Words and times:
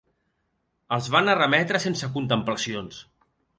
Els 0.97 1.09
van 1.17 1.29
arremetre 1.35 1.83
sense 1.85 2.11
contemplacions. 2.17 3.01